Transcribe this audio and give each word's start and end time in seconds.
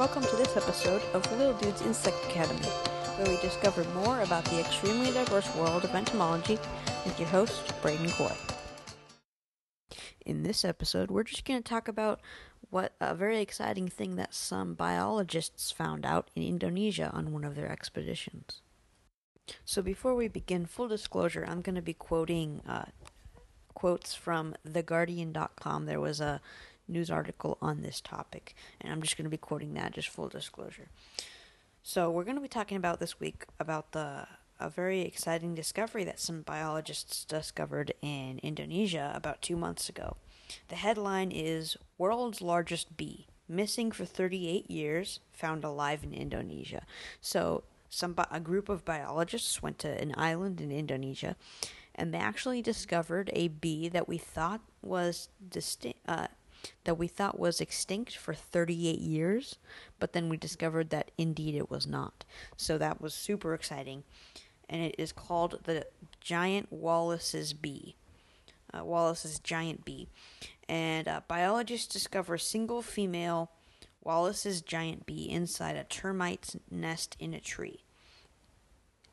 Welcome 0.00 0.22
to 0.22 0.36
this 0.36 0.56
episode 0.56 1.02
of 1.12 1.30
Lil 1.36 1.52
Dude's 1.58 1.82
Insect 1.82 2.16
Academy, 2.24 2.64
where 3.18 3.28
we 3.28 3.36
discover 3.42 3.84
more 3.92 4.22
about 4.22 4.46
the 4.46 4.58
extremely 4.58 5.10
diverse 5.10 5.54
world 5.54 5.84
of 5.84 5.94
entomology 5.94 6.58
with 7.04 7.20
your 7.20 7.28
host, 7.28 7.66
Bradon 7.82 8.10
Coy. 8.12 8.34
In 10.24 10.42
this 10.42 10.64
episode, 10.64 11.10
we're 11.10 11.24
just 11.24 11.44
going 11.44 11.62
to 11.62 11.68
talk 11.68 11.86
about 11.86 12.22
what 12.70 12.94
a 12.98 13.14
very 13.14 13.42
exciting 13.42 13.88
thing 13.88 14.16
that 14.16 14.32
some 14.32 14.72
biologists 14.72 15.70
found 15.70 16.06
out 16.06 16.30
in 16.34 16.42
Indonesia 16.42 17.10
on 17.12 17.34
one 17.34 17.44
of 17.44 17.54
their 17.54 17.70
expeditions. 17.70 18.62
So, 19.66 19.82
before 19.82 20.14
we 20.14 20.28
begin, 20.28 20.64
full 20.64 20.88
disclosure, 20.88 21.44
I'm 21.46 21.60
going 21.60 21.76
to 21.76 21.82
be 21.82 21.92
quoting 21.92 22.62
uh, 22.66 22.86
quotes 23.74 24.14
from 24.14 24.54
TheGuardian.com. 24.66 25.84
There 25.84 26.00
was 26.00 26.22
a 26.22 26.40
news 26.90 27.10
article 27.10 27.58
on 27.62 27.82
this 27.82 28.00
topic, 28.00 28.54
and 28.80 28.92
I'm 28.92 29.02
just 29.02 29.16
going 29.16 29.24
to 29.24 29.30
be 29.30 29.36
quoting 29.36 29.74
that, 29.74 29.92
just 29.92 30.08
full 30.08 30.28
disclosure. 30.28 30.88
So, 31.82 32.10
we're 32.10 32.24
going 32.24 32.36
to 32.36 32.42
be 32.42 32.48
talking 32.48 32.76
about 32.76 33.00
this 33.00 33.18
week 33.18 33.44
about 33.58 33.92
the 33.92 34.26
a 34.60 34.68
very 34.68 35.00
exciting 35.00 35.54
discovery 35.54 36.04
that 36.04 36.20
some 36.20 36.42
biologists 36.42 37.24
discovered 37.24 37.94
in 38.02 38.38
Indonesia 38.42 39.10
about 39.14 39.40
two 39.40 39.56
months 39.56 39.88
ago. 39.88 40.18
The 40.68 40.76
headline 40.76 41.30
is 41.32 41.78
World's 41.96 42.42
Largest 42.42 42.96
Bee 42.96 43.26
Missing 43.48 43.92
for 43.92 44.04
38 44.04 44.70
Years, 44.70 45.20
Found 45.32 45.64
Alive 45.64 46.04
in 46.04 46.12
Indonesia. 46.12 46.82
So, 47.20 47.64
some 47.88 48.14
a 48.30 48.38
group 48.38 48.68
of 48.68 48.84
biologists 48.84 49.60
went 49.62 49.78
to 49.80 50.00
an 50.00 50.14
island 50.16 50.60
in 50.60 50.70
Indonesia 50.70 51.34
and 51.94 52.14
they 52.14 52.18
actually 52.18 52.62
discovered 52.62 53.30
a 53.32 53.48
bee 53.48 53.88
that 53.88 54.06
we 54.06 54.16
thought 54.16 54.60
was 54.80 55.28
distinct 55.48 55.98
uh, 56.06 56.28
that 56.84 56.96
we 56.96 57.06
thought 57.06 57.38
was 57.38 57.60
extinct 57.60 58.16
for 58.16 58.34
38 58.34 58.98
years, 58.98 59.56
but 59.98 60.12
then 60.12 60.28
we 60.28 60.36
discovered 60.36 60.90
that 60.90 61.10
indeed 61.18 61.54
it 61.54 61.70
was 61.70 61.86
not. 61.86 62.24
So 62.56 62.78
that 62.78 63.00
was 63.00 63.14
super 63.14 63.54
exciting. 63.54 64.04
And 64.68 64.82
it 64.82 64.94
is 64.98 65.12
called 65.12 65.60
the 65.64 65.86
giant 66.20 66.68
Wallace's 66.70 67.52
bee. 67.52 67.96
Uh, 68.72 68.84
Wallace's 68.84 69.38
giant 69.40 69.84
bee. 69.84 70.08
And 70.68 71.08
uh, 71.08 71.22
biologists 71.26 71.92
discover 71.92 72.34
a 72.34 72.38
single 72.38 72.82
female 72.82 73.50
Wallace's 74.02 74.62
giant 74.62 75.06
bee 75.06 75.28
inside 75.28 75.76
a 75.76 75.84
termite's 75.84 76.56
nest 76.70 77.16
in 77.18 77.34
a 77.34 77.40
tree. 77.40 77.84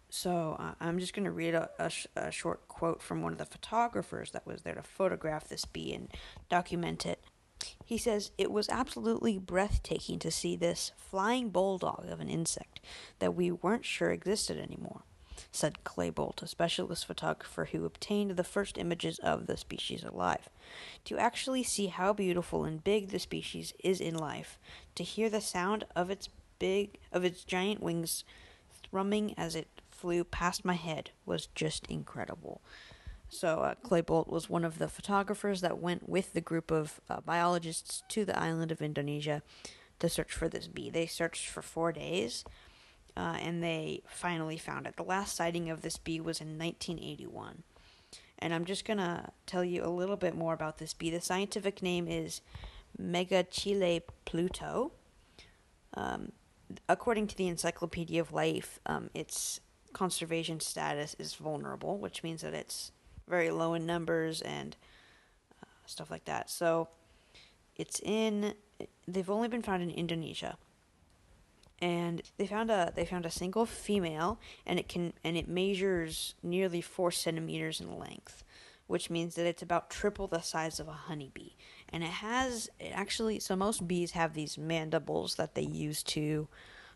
So 0.09 0.55
uh, 0.59 0.73
I'm 0.79 0.99
just 0.99 1.13
going 1.13 1.25
to 1.25 1.31
read 1.31 1.53
a, 1.53 1.69
a, 1.77 1.89
sh- 1.89 2.07
a 2.15 2.31
short 2.31 2.67
quote 2.67 3.01
from 3.01 3.21
one 3.21 3.33
of 3.33 3.37
the 3.37 3.45
photographers 3.45 4.31
that 4.31 4.47
was 4.47 4.61
there 4.61 4.75
to 4.75 4.81
photograph 4.81 5.49
this 5.49 5.65
bee 5.65 5.93
and 5.93 6.09
document 6.49 7.05
it. 7.05 7.23
He 7.85 7.97
says, 7.97 8.31
It 8.37 8.51
was 8.51 8.69
absolutely 8.69 9.37
breathtaking 9.37 10.19
to 10.19 10.31
see 10.31 10.55
this 10.55 10.91
flying 10.97 11.49
bulldog 11.49 12.05
of 12.09 12.19
an 12.19 12.29
insect 12.29 12.79
that 13.19 13.35
we 13.35 13.51
weren't 13.51 13.85
sure 13.85 14.11
existed 14.11 14.59
anymore, 14.59 15.01
said 15.51 15.83
Clay 15.83 16.09
Bolt, 16.09 16.41
a 16.41 16.47
specialist 16.47 17.05
photographer 17.05 17.65
who 17.71 17.85
obtained 17.85 18.31
the 18.31 18.43
first 18.43 18.77
images 18.77 19.19
of 19.19 19.47
the 19.47 19.57
species 19.57 20.03
alive. 20.03 20.49
To 21.05 21.17
actually 21.17 21.63
see 21.63 21.87
how 21.87 22.13
beautiful 22.13 22.63
and 22.63 22.83
big 22.83 23.09
the 23.09 23.19
species 23.19 23.73
is 23.83 23.99
in 23.99 24.15
life, 24.15 24.59
to 24.95 25.03
hear 25.03 25.29
the 25.29 25.41
sound 25.41 25.85
of 25.95 26.09
its 26.09 26.29
big 26.59 26.97
of 27.11 27.23
its 27.23 27.43
giant 27.43 27.81
wings 27.81 28.23
thrumming 28.89 29.33
as 29.37 29.55
it 29.55 29.67
flew 29.91 30.23
past 30.23 30.63
my 30.63 30.75
head 30.75 31.11
was 31.25 31.47
just 31.55 31.87
incredible. 31.87 32.61
So, 33.29 33.59
uh, 33.59 33.75
Clay 33.75 34.01
Bolt 34.01 34.29
was 34.29 34.49
one 34.49 34.63
of 34.63 34.77
the 34.77 34.87
photographers 34.87 35.61
that 35.61 35.79
went 35.79 36.07
with 36.07 36.33
the 36.33 36.41
group 36.41 36.71
of 36.71 37.01
uh, 37.09 37.19
biologists 37.21 38.03
to 38.09 38.23
the 38.23 38.37
island 38.39 38.71
of 38.71 38.81
Indonesia 38.81 39.43
to 39.99 40.09
search 40.09 40.31
for 40.31 40.47
this 40.47 40.67
bee. 40.67 40.89
They 40.89 41.07
searched 41.07 41.47
for 41.47 41.61
four 41.61 41.91
days 41.91 42.45
uh, 43.17 43.35
and 43.41 43.63
they 43.63 44.01
finally 44.07 44.57
found 44.57 44.85
it. 44.85 44.95
The 44.95 45.03
last 45.03 45.35
sighting 45.35 45.69
of 45.69 45.81
this 45.81 45.97
bee 45.97 46.19
was 46.19 46.39
in 46.39 46.59
1981. 46.59 47.63
And 48.39 48.53
I'm 48.53 48.65
just 48.65 48.85
going 48.85 48.99
to 48.99 49.31
tell 49.47 49.63
you 49.63 49.83
a 49.83 49.89
little 49.89 50.17
bit 50.17 50.35
more 50.35 50.53
about 50.53 50.77
this 50.77 50.93
bee. 50.93 51.09
The 51.09 51.19
scientific 51.19 51.81
name 51.81 52.07
is 52.07 52.41
Megachile 53.01 54.01
pluto. 54.25 54.91
Um, 55.95 56.31
according 56.87 57.25
to 57.27 57.35
the 57.35 57.47
Encyclopedia 57.47 58.21
of 58.21 58.31
Life, 58.31 58.79
um, 58.85 59.09
its 59.15 59.61
conservation 59.93 60.59
status 60.59 61.15
is 61.17 61.33
vulnerable, 61.33 61.97
which 61.97 62.21
means 62.21 62.41
that 62.41 62.53
it's 62.53 62.91
very 63.27 63.49
low 63.49 63.73
in 63.73 63.85
numbers 63.85 64.41
and 64.41 64.75
uh, 65.61 65.65
stuff 65.85 66.09
like 66.09 66.25
that. 66.25 66.49
So 66.49 66.89
it's 67.75 67.99
in. 68.03 68.53
They've 69.07 69.29
only 69.29 69.47
been 69.47 69.61
found 69.61 69.83
in 69.83 69.91
Indonesia, 69.91 70.57
and 71.81 72.21
they 72.37 72.47
found 72.47 72.71
a 72.71 72.91
they 72.95 73.05
found 73.05 73.25
a 73.25 73.31
single 73.31 73.65
female, 73.65 74.39
and 74.65 74.79
it 74.79 74.87
can 74.87 75.13
and 75.23 75.37
it 75.37 75.47
measures 75.47 76.35
nearly 76.41 76.81
four 76.81 77.11
centimeters 77.11 77.79
in 77.79 77.97
length, 77.99 78.43
which 78.87 79.09
means 79.09 79.35
that 79.35 79.45
it's 79.45 79.61
about 79.61 79.89
triple 79.89 80.27
the 80.27 80.41
size 80.41 80.79
of 80.79 80.87
a 80.87 80.93
honeybee. 80.93 81.51
And 81.89 82.03
it 82.03 82.09
has 82.09 82.69
it 82.79 82.91
actually 82.93 83.39
so 83.39 83.55
most 83.55 83.87
bees 83.87 84.11
have 84.11 84.33
these 84.33 84.57
mandibles 84.57 85.35
that 85.35 85.55
they 85.55 85.61
use 85.61 86.03
to 86.03 86.47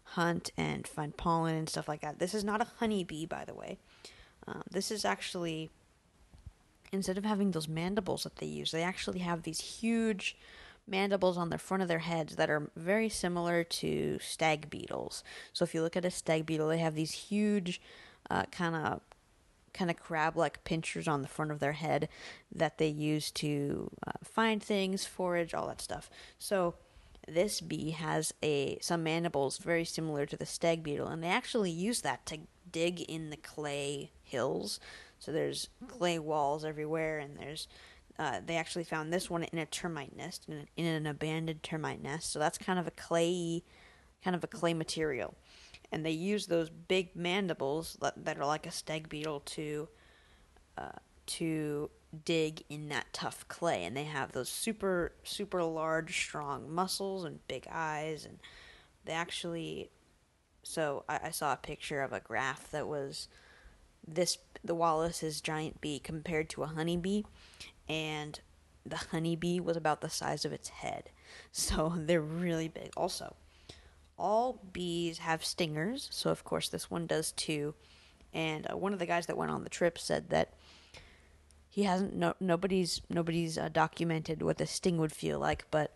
hunt 0.04 0.52
and 0.58 0.88
find 0.88 1.16
pollen 1.16 1.56
and 1.56 1.70
stuff 1.70 1.88
like 1.88 2.02
that. 2.02 2.20
This 2.20 2.34
is 2.34 2.44
not 2.44 2.62
a 2.62 2.68
honeybee, 2.80 3.26
by 3.26 3.46
the 3.46 3.54
way. 3.54 3.78
Um, 4.48 4.64
this 4.70 4.92
is 4.92 5.06
actually 5.06 5.70
instead 6.92 7.18
of 7.18 7.26
having 7.26 7.52
those 7.52 7.68
mandibles 7.68 8.24
that 8.24 8.38
they 8.38 8.46
use, 8.46 8.72
they 8.72 8.84
actually 8.84 9.20
have 9.20 9.44
these 9.44 9.62
huge 9.62 10.38
mandibles 10.88 11.38
on 11.38 11.50
the 11.50 11.58
front 11.58 11.84
of 11.84 11.90
their 11.90 12.00
heads 12.00 12.36
that 12.36 12.50
are 12.50 12.70
very 12.76 13.08
similar 13.08 13.64
to 13.64 14.18
stag 14.20 14.70
beetles. 14.70 15.24
So 15.54 15.64
if 15.64 15.74
you 15.74 15.82
look 15.82 15.96
at 15.96 16.06
a 16.06 16.12
stag 16.12 16.46
beetle, 16.46 16.68
they 16.68 16.80
have 16.80 16.96
these 16.96 17.12
huge 17.12 17.82
kind 18.52 18.76
of 18.76 19.02
kind 19.74 19.90
of 19.90 19.96
crab-like 19.96 20.64
pinchers 20.66 21.08
on 21.08 21.22
the 21.22 21.28
front 21.30 21.50
of 21.50 21.60
their 21.60 21.72
head 21.72 22.10
that 22.54 22.78
they 22.78 22.88
use 22.90 23.32
to 23.32 23.90
uh, 24.06 24.12
find 24.22 24.62
things, 24.62 25.06
forage, 25.06 25.54
all 25.54 25.68
that 25.68 25.80
stuff. 25.80 26.10
So 26.38 26.76
this 27.26 27.62
bee 27.62 27.92
has 27.92 28.34
a 28.44 28.78
some 28.82 29.04
mandibles 29.04 29.60
very 29.60 29.86
similar 29.86 30.26
to 30.26 30.36
the 30.36 30.46
stag 30.46 30.84
beetle, 30.84 31.08
and 31.08 31.24
they 31.24 31.30
actually 31.30 31.72
use 31.72 32.02
that 32.02 32.26
to 32.26 32.40
dig 32.70 33.02
in 33.02 33.30
the 33.30 33.38
clay 33.38 34.12
hills 34.24 34.80
so 35.22 35.32
there's 35.32 35.70
clay 35.88 36.18
walls 36.18 36.66
everywhere, 36.66 37.20
and 37.20 37.38
there's 37.38 37.68
uh, 38.18 38.42
they 38.44 38.58
actually 38.58 38.84
found 38.84 39.14
this 39.14 39.30
one 39.30 39.44
in 39.44 39.60
a 39.60 39.68
termite 39.68 40.16
nest, 40.18 40.46
in 40.48 40.56
an, 40.56 40.68
in 40.76 40.86
an 40.86 41.06
abandoned 41.06 41.62
termite 41.62 42.02
nest. 42.02 42.32
So 42.32 42.40
that's 42.40 42.58
kind 42.58 42.80
of 42.80 42.88
a 42.88 42.92
clay, 42.92 43.62
kind 44.24 44.36
of 44.36 44.44
a 44.44 44.48
clay 44.48 44.74
material, 44.74 45.36
and 45.92 46.04
they 46.04 46.12
use 46.12 46.48
those 46.48 46.72
big 46.72 47.16
mandibles 47.16 47.98
that, 48.02 48.26
that 48.26 48.40
are 48.40 48.48
like 48.48 48.66
a 48.66 48.72
stag 48.72 49.10
beetle 49.10 49.42
to 49.42 49.88
uh, 50.76 50.98
to 51.28 51.92
dig 52.26 52.64
in 52.68 52.90
that 52.90 53.14
tough 53.14 53.48
clay, 53.48 53.84
and 53.84 53.96
they 53.96 54.06
have 54.06 54.32
those 54.32 54.50
super 54.50 55.14
super 55.24 55.64
large, 55.64 56.18
strong 56.18 56.68
muscles 56.74 57.26
and 57.26 57.48
big 57.48 57.68
eyes, 57.72 58.26
and 58.26 58.40
they 59.06 59.14
actually. 59.14 59.92
So 60.64 61.06
I, 61.08 61.20
I 61.26 61.30
saw 61.30 61.54
a 61.54 61.58
picture 61.58 62.02
of 62.02 62.12
a 62.12 62.20
graph 62.20 62.72
that 62.72 62.88
was 62.88 63.28
this 64.08 64.38
the 64.64 64.76
Wallace's 64.76 65.42
giant 65.42 65.82
bee 65.82 66.00
compared 66.00 66.50
to 66.50 66.64
a 66.64 66.68
honeybee, 66.68 67.24
and 67.90 68.40
the 68.86 68.98
honeybee 68.98 69.60
was 69.60 69.78
about 69.78 70.02
the 70.02 70.10
size 70.10 70.46
of 70.46 70.54
its 70.54 70.70
head. 70.70 71.10
So 71.54 71.94
they're 71.96 72.20
really 72.20 72.68
big. 72.68 72.92
Also, 72.98 73.36
all 74.18 74.62
bees 74.74 75.20
have 75.20 75.46
stingers, 75.46 76.10
so 76.12 76.30
of 76.30 76.44
course 76.44 76.68
this 76.68 76.92
one 76.92 77.08
does 77.08 77.32
too. 77.32 77.74
And 78.34 78.70
uh, 78.70 78.76
one 78.76 78.92
of 78.94 79.00
the 79.00 79.06
guys 79.06 79.28
that 79.28 79.38
went 79.38 79.52
on 79.52 79.64
the 79.64 79.70
trip 79.70 79.98
said 79.98 80.30
that 80.30 80.54
he 81.70 81.84
hasn't 81.84 82.14
no 82.14 82.34
nobody's 82.42 83.02
nobody's 83.10 83.58
uh, 83.58 83.70
documented 83.70 84.42
what 84.42 84.58
the 84.58 84.68
sting 84.68 84.98
would 84.98 85.14
feel 85.14 85.40
like, 85.40 85.66
but 85.72 85.96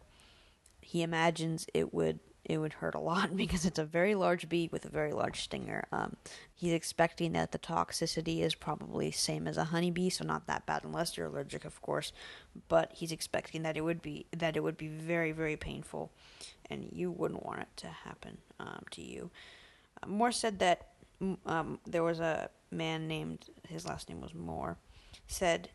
he 0.81 1.01
imagines 1.01 1.68
it 1.74 1.94
would 1.94 2.19
it 2.45 2.57
would 2.57 2.74
hurt 2.74 2.95
a 2.95 3.00
lot 3.00 3.36
because 3.44 3.65
it's 3.65 3.80
a 3.80 3.86
very 3.86 4.15
large 4.15 4.47
bee 4.47 4.69
with 4.71 4.86
a 4.86 4.89
very 4.89 5.12
large 5.12 5.42
stinger. 5.42 5.86
Um, 5.92 6.15
he's 6.53 6.74
expecting 6.74 7.33
that 7.33 7.51
the 7.51 7.59
toxicity 7.59 8.42
is 8.42 8.56
probably 8.56 9.12
same 9.12 9.47
as 9.47 9.57
a 9.57 9.65
honeybee, 9.65 10.09
so 10.09 10.24
not 10.24 10.47
that 10.47 10.65
bad 10.65 10.83
unless 10.83 11.18
you're 11.18 11.27
allergic, 11.27 11.65
of 11.65 11.81
course. 11.81 12.13
But 12.68 12.92
he's 12.94 13.12
expecting 13.12 13.63
that 13.63 13.77
it 13.77 13.81
would 13.81 14.01
be 14.01 14.25
that 14.31 14.56
it 14.56 14.63
would 14.63 14.77
be 14.77 14.88
very 14.88 15.31
very 15.31 15.57
painful, 15.57 16.12
and 16.69 16.88
you 16.92 17.12
wouldn't 17.12 17.45
want 17.45 17.62
it 17.62 17.69
to 17.77 17.88
happen 17.88 18.38
um, 18.59 18.83
to 18.91 19.01
you. 19.01 19.31
Uh, 20.01 20.07
Moore 20.07 20.31
said 20.31 20.59
that 20.59 20.89
um, 21.45 21.80
there 21.86 22.03
was 22.03 22.19
a 22.19 22.50
man 22.71 23.07
named 23.07 23.50
his 23.68 23.86
last 23.86 24.09
name 24.09 24.21
was 24.21 24.33
Moore 24.33 24.77
said 25.27 25.69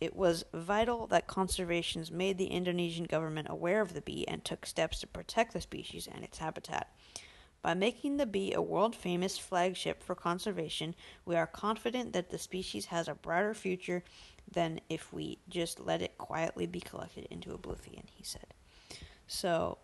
it 0.00 0.14
was 0.14 0.44
vital 0.52 1.06
that 1.08 1.26
conservations 1.26 2.10
made 2.10 2.38
the 2.38 2.46
Indonesian 2.46 3.04
government 3.04 3.48
aware 3.50 3.80
of 3.80 3.94
the 3.94 4.00
bee 4.00 4.26
and 4.28 4.44
took 4.44 4.66
steps 4.66 5.00
to 5.00 5.06
protect 5.06 5.52
the 5.52 5.60
species 5.60 6.08
and 6.12 6.24
its 6.24 6.38
habitat. 6.38 6.92
By 7.62 7.74
making 7.74 8.18
the 8.18 8.26
bee 8.26 8.52
a 8.52 8.60
world 8.60 8.94
famous 8.94 9.38
flagship 9.38 10.02
for 10.02 10.14
conservation, 10.14 10.94
we 11.24 11.34
are 11.34 11.46
confident 11.46 12.12
that 12.12 12.30
the 12.30 12.38
species 12.38 12.86
has 12.86 13.08
a 13.08 13.14
brighter 13.14 13.54
future 13.54 14.04
than 14.50 14.80
if 14.90 15.12
we 15.12 15.38
just 15.48 15.80
let 15.80 16.02
it 16.02 16.18
quietly 16.18 16.66
be 16.66 16.80
collected 16.80 17.26
into 17.30 17.54
oblivion, 17.54 18.04
he 18.12 18.22
said. 18.22 18.52
So, 19.26 19.78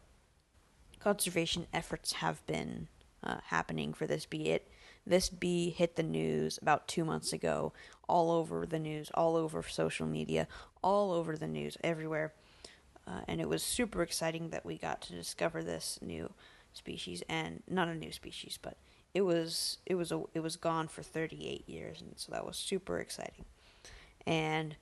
conservation 0.98 1.66
efforts 1.72 2.12
have 2.12 2.46
been 2.46 2.88
uh, 3.24 3.38
happening 3.46 3.94
for 3.94 4.06
this 4.06 4.26
bee. 4.26 4.50
It 4.50 4.70
this 5.06 5.30
bee 5.30 5.70
hit 5.70 5.96
the 5.96 6.02
news 6.02 6.58
about 6.60 6.86
two 6.86 7.04
months 7.04 7.32
ago, 7.32 7.72
all 8.10 8.30
over 8.30 8.66
the 8.66 8.78
news, 8.78 9.10
all 9.14 9.36
over 9.36 9.62
social 9.62 10.06
media, 10.06 10.48
all 10.82 11.12
over 11.12 11.36
the 11.36 11.46
news, 11.46 11.76
everywhere. 11.84 12.32
Uh, 13.06 13.20
and 13.28 13.40
it 13.40 13.48
was 13.48 13.62
super 13.62 14.02
exciting 14.02 14.50
that 14.50 14.66
we 14.66 14.76
got 14.76 15.00
to 15.00 15.12
discover 15.12 15.62
this 15.62 15.98
new 16.02 16.32
species, 16.72 17.22
and 17.28 17.62
not 17.68 17.88
a 17.88 17.94
new 17.94 18.12
species, 18.12 18.58
but 18.60 18.76
it 19.14 19.22
was 19.22 19.78
it 19.86 19.94
was 19.94 20.12
a, 20.12 20.22
it 20.34 20.40
was 20.40 20.56
gone 20.56 20.88
for 20.88 21.02
38 21.02 21.68
years, 21.68 22.00
and 22.00 22.12
so 22.16 22.32
that 22.32 22.44
was 22.44 22.56
super 22.56 22.98
exciting. 22.98 23.44
And 24.26 24.76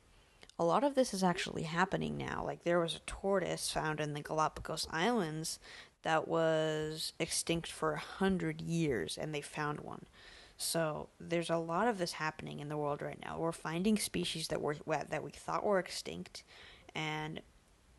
a 0.58 0.64
lot 0.64 0.84
of 0.84 0.94
this 0.94 1.14
is 1.14 1.22
actually 1.22 1.62
happening 1.62 2.16
now. 2.16 2.42
Like 2.44 2.64
there 2.64 2.80
was 2.80 2.96
a 2.96 3.06
tortoise 3.06 3.70
found 3.70 4.00
in 4.00 4.14
the 4.14 4.20
Galapagos 4.20 4.88
Islands 4.90 5.58
that 6.02 6.26
was 6.26 7.12
extinct 7.18 7.70
for 7.70 7.92
a 7.92 7.98
hundred 7.98 8.60
years, 8.60 9.16
and 9.16 9.34
they 9.34 9.40
found 9.40 9.80
one. 9.80 10.06
So 10.58 11.08
there's 11.20 11.50
a 11.50 11.56
lot 11.56 11.86
of 11.86 11.98
this 11.98 12.12
happening 12.12 12.58
in 12.58 12.68
the 12.68 12.76
world 12.76 13.00
right 13.00 13.18
now. 13.24 13.38
We're 13.38 13.52
finding 13.52 13.96
species 13.96 14.48
that 14.48 14.60
were 14.60 14.76
that 14.86 15.22
we 15.22 15.30
thought 15.30 15.64
were 15.64 15.78
extinct, 15.78 16.42
and 16.96 17.40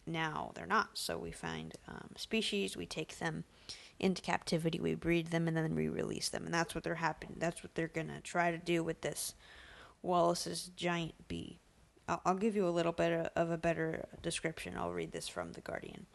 now 0.06 0.52
they're 0.56 0.66
not. 0.66 0.90
So 0.94 1.18
we 1.18 1.32
find 1.32 1.74
um, 1.88 2.10
species, 2.18 2.76
we 2.76 2.86
take 2.86 3.18
them 3.18 3.46
into 3.98 4.22
captivity, 4.22 4.80
we 4.80 4.94
breed 4.94 5.28
them, 5.28 5.48
and 5.48 5.56
then 5.56 5.74
we 5.74 5.88
release 5.88 6.28
them, 6.28 6.44
and 6.46 6.54
that's 6.54 6.76
what 6.76 6.84
they're 6.84 6.96
happening. 6.96 7.38
That's 7.40 7.64
what 7.64 7.76
they're 7.76 7.88
gonna 7.88 8.20
try 8.22 8.52
to 8.52 8.58
do 8.58 8.84
with 8.84 9.02
this 9.02 9.36
Wallace's 10.02 10.70
giant 10.76 11.30
bee. 11.30 11.60
I'll, 12.10 12.22
I'll 12.26 12.36
give 12.36 12.58
you 12.58 12.68
a 12.68 12.72
little 12.72 12.92
bit 12.92 13.32
of 13.38 13.52
a 13.52 13.58
better 13.58 14.06
description. 14.22 14.76
I'll 14.78 14.92
read 14.92 15.14
this 15.14 15.30
from 15.30 15.54
the 15.54 15.62
Guardian. 15.62 16.08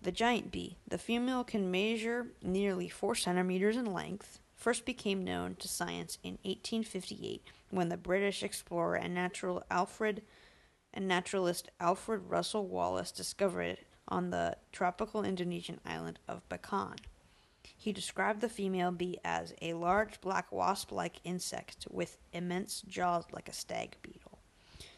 The 0.00 0.12
giant 0.12 0.50
bee, 0.50 0.78
the 0.86 0.98
female 0.98 1.44
can 1.44 1.70
measure 1.70 2.28
nearly 2.42 2.88
4 2.88 3.14
centimeters 3.16 3.76
in 3.76 3.92
length, 3.92 4.38
first 4.58 4.84
became 4.84 5.24
known 5.24 5.54
to 5.54 5.68
science 5.68 6.18
in 6.22 6.32
1858 6.42 7.42
when 7.70 7.88
the 7.88 7.96
British 7.96 8.42
explorer 8.42 8.96
and 8.96 9.14
natural 9.14 9.64
Alfred 9.70 10.22
and 10.92 11.06
naturalist 11.06 11.70
Alfred 11.80 12.22
Russel 12.28 12.66
Wallace 12.66 13.12
discovered 13.12 13.62
it 13.62 13.86
on 14.08 14.30
the 14.30 14.56
tropical 14.72 15.24
Indonesian 15.24 15.78
island 15.86 16.18
of 16.26 16.46
Bacan. 16.48 16.96
He 17.76 17.92
described 17.92 18.40
the 18.40 18.48
female 18.48 18.90
bee 18.90 19.18
as 19.24 19.54
a 19.62 19.74
large 19.74 20.20
black 20.20 20.50
wasp 20.50 20.90
like 20.90 21.20
insect 21.22 21.86
with 21.90 22.18
immense 22.32 22.82
jaws 22.82 23.26
like 23.30 23.48
a 23.48 23.52
stag 23.52 23.96
beetle. 24.02 24.38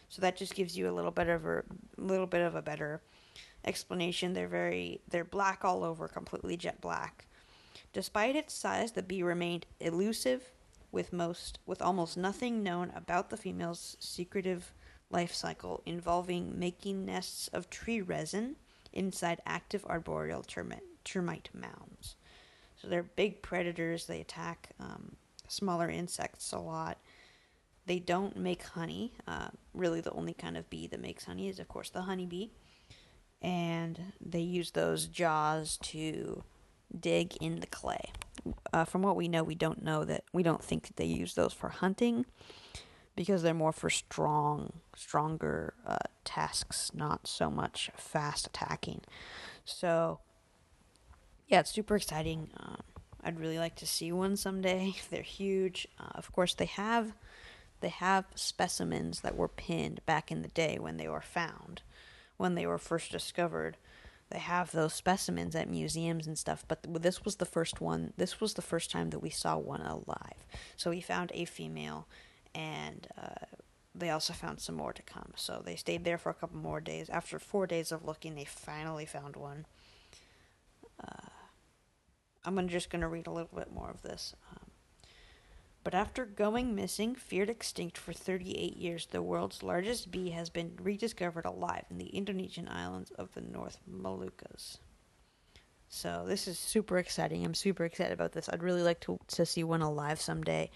So 0.09 0.23
that 0.23 0.37
just 0.37 0.55
gives 0.55 0.77
you 0.77 0.89
a 0.89 0.93
little 0.93 1.11
bit 1.11 1.29
of 1.29 1.45
a 1.45 1.65
little 1.99 2.27
bit 2.27 2.41
of 2.41 2.55
a 2.55 2.63
better 2.63 3.03
explanation. 3.65 4.33
They're 4.33 4.49
very 4.49 5.03
they're 5.11 5.25
black 5.25 5.65
all 5.65 5.85
over, 5.85 6.09
completely 6.09 6.57
jet 6.57 6.81
black. 6.81 7.27
Despite 7.93 8.37
its 8.37 8.55
size, 8.55 8.93
the 8.93 9.03
bee 9.03 9.23
remained 9.23 9.67
elusive 9.81 10.51
with 10.93 11.13
most 11.13 11.59
with 11.67 11.81
almost 11.81 12.17
nothing 12.17 12.63
known 12.63 12.93
about 12.97 13.31
the 13.31 13.37
female's 13.37 13.97
secretive 14.01 14.73
life 15.11 15.33
cycle 15.33 15.83
involving 15.87 16.59
making 16.59 17.05
nests 17.05 17.49
of 17.49 17.71
tree 17.71 18.01
resin 18.01 18.57
inside 18.93 19.41
active 19.47 19.85
arboreal 19.89 20.43
termite, 20.43 20.83
termite 21.05 21.49
mounds. 21.55 22.17
So 22.77 22.89
they're 22.89 23.03
big 23.03 23.43
predators. 23.43 24.07
They 24.07 24.21
attack 24.21 24.71
um, 24.81 25.17
smaller 25.49 25.89
insects 25.89 26.53
a 26.53 26.59
lot. 26.59 26.99
They 27.87 27.99
don't 27.99 28.37
make 28.37 28.63
honey. 28.63 29.13
Uh, 29.29 29.49
really, 29.75 30.01
the 30.01 30.13
only 30.13 30.33
kind 30.33 30.57
of 30.57 30.69
bee 30.71 30.87
that 30.89 31.01
makes 31.01 31.25
honey 31.25 31.49
is, 31.49 31.61
of 31.61 31.69
course, 31.69 31.91
the 31.91 32.03
honeybee 32.03 32.51
and 33.43 34.13
they 34.21 34.41
use 34.41 34.73
those 34.73 35.07
jaws 35.07 35.79
to 35.79 36.43
dig 36.99 37.37
in 37.41 37.61
the 37.61 37.67
clay. 37.67 38.13
Uh, 38.73 38.85
from 38.85 39.03
what 39.03 39.17
we 39.17 39.29
know, 39.29 39.43
we 39.43 39.55
don't 39.55 39.83
know 39.83 40.05
that 40.05 40.25
we 40.33 40.43
don't 40.43 40.63
think 40.63 40.87
that 40.87 40.97
they 40.97 41.05
use 41.05 41.35
those 41.35 41.53
for 41.53 41.69
hunting 41.69 42.25
because 43.17 43.43
they're 43.43 43.53
more 43.53 43.73
for 43.73 43.91
strong, 43.91 44.73
stronger 44.97 45.75
uh, 45.87 45.99
tasks, 46.25 46.93
not 46.95 47.27
so 47.27 47.51
much 47.51 47.91
fast 47.97 48.47
attacking. 48.47 49.01
So, 49.65 50.21
yeah, 51.49 51.61
it's 51.61 51.71
super 51.71 51.97
exciting. 51.97 52.51
Um, 52.59 52.81
I'd 53.23 53.39
really 53.39 53.59
like 53.59 53.77
to 53.77 53.87
see 53.87 54.11
one 54.13 54.37
someday. 54.37 54.95
They're 55.11 55.23
huge. 55.23 55.87
Uh, 55.99 56.13
of 56.15 56.33
course, 56.33 56.55
they 56.55 56.67
have 56.67 57.13
they 57.81 57.89
have 57.89 58.27
specimens 58.35 59.21
that 59.21 59.37
were 59.37 59.49
pinned 59.49 60.05
back 60.05 60.31
in 60.31 60.43
the 60.43 60.49
day 60.49 60.79
when 60.79 60.99
they 60.99 61.09
were 61.09 61.23
found 61.23 61.81
when 62.41 62.55
they 62.55 62.67
were 62.67 62.79
first 62.79 63.13
discovered. 63.13 63.77
They 64.31 64.39
have 64.39 64.71
those 64.71 64.95
specimens 64.95 65.57
at 65.57 65.69
museums 65.69 66.27
and 66.27 66.39
stuff, 66.39 66.65
but 66.69 67.03
this 67.03 67.25
was 67.25 67.37
the 67.37 67.45
first 67.45 67.81
one. 67.81 68.13
This 68.17 68.41
was 68.41 68.55
the 68.55 68.63
first 68.63 68.91
time 68.91 69.11
that 69.11 69.19
we 69.19 69.31
saw 69.31 69.57
one 69.57 69.81
alive. 69.81 70.47
So 70.77 70.91
we 70.91 71.01
found 71.01 71.33
a 71.35 71.45
female, 71.45 72.07
and 72.55 73.09
uh, 73.21 73.47
they 73.93 74.11
also 74.11 74.33
found 74.33 74.61
some 74.61 74.77
more 74.77 74.93
to 74.93 75.03
come. 75.03 75.33
So 75.35 75.63
they 75.65 75.75
stayed 75.75 76.05
there 76.05 76.19
for 76.19 76.31
a 76.31 76.35
couple 76.35 76.59
more 76.59 76.81
days. 76.81 77.11
After 77.11 77.41
four 77.41 77.67
days 77.67 77.91
of 77.91 78.05
looking, 78.05 78.37
they 78.37 78.45
finally 78.45 79.05
found 79.05 79.35
one. 79.35 79.67
Uh, 81.03 81.29
I'm 82.45 82.69
just 82.69 82.89
going 82.89 83.03
to 83.03 83.09
read 83.09 83.27
a 83.27 83.33
little 83.33 83.57
bit 83.57 83.73
more 83.73 83.91
of 83.91 84.03
this. 84.03 84.35
Um, 84.53 84.70
but 85.83 85.95
after 85.95 86.27
going 86.27 86.75
missing, 86.75 87.15
feared 87.15 87.49
extinct 87.49 87.97
for 87.97 88.13
38 88.13 88.77
years, 88.77 89.07
the 89.07 89.23
world's 89.23 89.63
largest 89.63 90.11
bee 90.11 90.31
has 90.31 90.51
been 90.51 90.77
rediscovered 90.83 91.47
alive 91.47 91.85
in 91.91 91.99
the 91.99 92.09
Indonesian 92.09 92.69
islands 92.69 93.11
of 93.13 93.33
the 93.35 93.41
North 93.41 93.79
Moluccas. 93.91 94.79
So 95.89 96.25
this 96.27 96.47
is 96.47 96.59
super 96.59 96.99
exciting. 96.99 97.45
I'm 97.45 97.55
super 97.55 97.85
excited 97.85 98.13
about 98.13 98.33
this. 98.33 98.49
I'd 98.49 98.63
really 98.63 98.83
like 98.83 99.01
to 99.01 99.19
to 99.29 99.47
see 99.47 99.65
one 99.65 99.83
alive 99.83 100.21
someday 100.21 100.71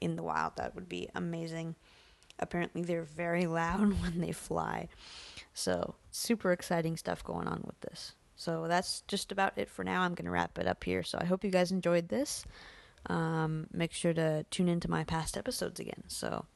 in 0.00 0.14
the 0.14 0.22
wild. 0.22 0.56
That 0.56 0.74
would 0.74 0.88
be 0.88 1.08
amazing. 1.14 1.74
Apparently 2.38 2.82
they're 2.82 3.02
very 3.02 3.46
loud 3.60 4.00
when 4.02 4.20
they 4.20 4.32
fly. 4.32 4.88
So, 5.54 5.96
super 6.12 6.52
exciting 6.52 6.96
stuff 6.96 7.24
going 7.24 7.48
on 7.48 7.62
with 7.66 7.80
this. 7.80 8.14
So, 8.36 8.68
that's 8.68 9.00
just 9.08 9.32
about 9.32 9.54
it 9.56 9.68
for 9.68 9.84
now. 9.84 10.02
I'm 10.02 10.14
going 10.14 10.26
to 10.26 10.30
wrap 10.30 10.56
it 10.58 10.68
up 10.68 10.84
here. 10.84 11.02
So, 11.02 11.18
I 11.20 11.24
hope 11.24 11.42
you 11.42 11.50
guys 11.50 11.72
enjoyed 11.72 12.08
this 12.08 12.44
um, 13.06 13.66
make 13.72 13.92
sure 13.92 14.12
to 14.12 14.44
tune 14.50 14.68
into 14.68 14.90
my 14.90 15.04
past 15.04 15.36
episodes 15.36 15.80
again. 15.80 16.04
So, 16.08 16.46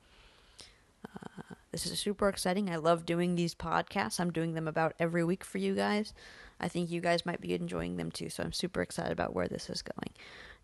uh, 1.05 1.55
this 1.73 1.87
is 1.87 1.99
super 1.99 2.29
exciting. 2.29 2.71
I 2.71 2.77
love 2.77 3.07
doing 3.07 3.35
these 3.35 3.55
podcasts. 3.55 4.21
I'm 4.21 4.31
doing 4.31 4.55
them 4.55 4.69
about 4.69 4.95
every 4.99 5.25
week 5.25 5.45
for 5.45 5.59
you 5.59 5.75
guys. 5.75 6.13
I 6.61 6.69
think 6.69 6.91
you 6.91 7.01
guys 7.01 7.27
might 7.27 7.41
be 7.41 7.55
enjoying 7.55 7.97
them 7.97 8.11
too. 8.11 8.29
So, 8.29 8.43
I'm 8.43 8.53
super 8.53 8.83
excited 8.83 9.13
about 9.13 9.35
where 9.35 9.49
this 9.49 9.71
is 9.71 9.83
going. 9.83 10.11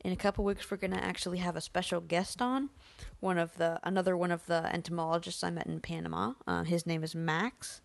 In 0.03 0.13
a 0.13 0.17
couple 0.17 0.45
weeks, 0.45 0.71
we're 0.71 0.79
going 0.79 0.93
to 0.93 1.05
actually 1.05 1.39
have 1.39 1.57
a 1.57 1.61
special 1.61 2.01
guest 2.01 2.41
on. 2.41 2.71
One 3.21 3.37
of 3.37 3.57
the 3.59 3.79
another 3.83 4.17
one 4.17 4.31
of 4.31 4.47
the 4.47 4.73
entomologists 4.73 5.45
I 5.45 5.51
met 5.51 5.67
in 5.67 5.81
Panama. 5.81 6.35
Uh, 6.47 6.65
his 6.65 6.87
name 6.87 7.05
is 7.05 7.15
Max, 7.15 7.83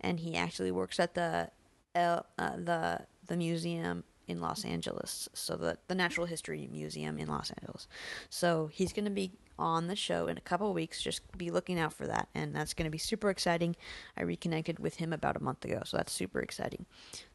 and 0.00 0.20
he 0.20 0.36
actually 0.36 0.70
works 0.70 1.00
at 1.00 1.14
the 1.14 1.50
uh, 1.96 2.20
the 2.38 3.06
the 3.26 3.36
museum 3.36 4.04
in 4.26 4.40
Los 4.40 4.64
Angeles. 4.64 5.28
So 5.34 5.56
the 5.56 5.78
the 5.88 5.94
Natural 5.94 6.26
History 6.26 6.68
Museum 6.70 7.18
in 7.18 7.28
Los 7.28 7.50
Angeles. 7.50 7.88
So 8.28 8.68
he's 8.72 8.92
going 8.92 9.04
to 9.04 9.10
be 9.10 9.32
on 9.58 9.86
the 9.86 9.96
show 9.96 10.26
in 10.26 10.36
a 10.36 10.42
couple 10.42 10.72
weeks. 10.72 11.02
Just 11.02 11.20
be 11.36 11.50
looking 11.50 11.78
out 11.78 11.92
for 11.92 12.06
that, 12.06 12.28
and 12.34 12.54
that's 12.54 12.74
going 12.74 12.84
to 12.84 12.90
be 12.90 12.98
super 12.98 13.30
exciting. 13.30 13.76
I 14.16 14.22
reconnected 14.22 14.78
with 14.78 14.96
him 14.96 15.12
about 15.12 15.36
a 15.36 15.42
month 15.42 15.64
ago, 15.64 15.82
so 15.84 15.96
that's 15.96 16.12
super 16.12 16.40
exciting. 16.40 16.86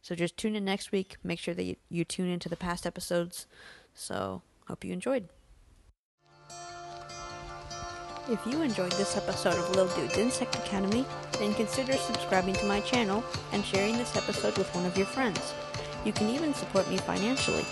So 0.02 0.16
just 0.16 0.38
tune 0.38 0.56
in 0.56 0.66
next 0.66 0.92
week. 0.92 1.18
Make 1.24 1.40
sure 1.40 1.54
that 1.54 1.64
you, 1.64 1.76
you 1.90 2.06
tune 2.06 2.30
into 2.30 2.50
the 2.50 2.58
past 2.58 2.86
episodes. 2.86 3.48
So 3.94 4.42
hope 4.68 4.84
you 4.84 4.94
enjoyed. 4.94 5.30
If 8.30 8.46
you 8.46 8.62
enjoyed 8.62 8.92
this 8.94 9.18
episode 9.18 9.56
of 9.56 9.76
Lil 9.76 9.88
Dude's 9.96 10.18
Insect 10.18 10.56
Academy, 10.56 11.06
then 11.40 11.56
consider 11.56 11.94
subscribing 11.94 12.54
to 12.56 12.66
my 12.66 12.80
channel 12.82 13.24
and 13.52 13.66
sharing 13.66 13.98
this 13.98 14.16
episode 14.16 14.58
with 14.58 14.74
one 14.76 14.86
of 14.86 14.96
your 14.96 15.08
friends. 15.08 15.54
You 16.04 16.12
can 16.12 16.30
even 16.30 16.54
support 16.54 16.90
me 16.90 16.98
financially. 16.98 17.64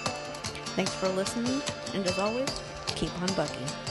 Thanks 0.75 0.93
for 0.93 1.09
listening, 1.09 1.62
and 1.95 2.05
as 2.05 2.19
always, 2.19 2.50
keep 2.95 3.12
on 3.21 3.29
bugging. 3.29 3.88